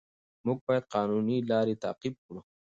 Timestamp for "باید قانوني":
0.67-1.37